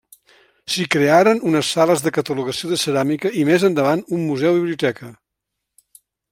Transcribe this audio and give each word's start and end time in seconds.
S'hi 0.75 0.85
crearen 0.95 1.41
unes 1.49 1.69
sales 1.75 2.01
de 2.07 2.13
catalogació 2.15 2.71
de 2.71 2.79
ceràmica 2.85 3.33
i 3.43 3.45
més 3.53 3.69
endavant 3.71 4.03
un 4.19 4.27
museu-biblioteca. 4.33 5.15